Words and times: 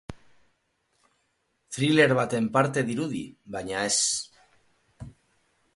Thriller 1.75 2.07
baten 2.21 2.49
parte 2.57 2.85
dirudi 2.89 3.23
baina 3.59 3.87
ez! 3.93 3.95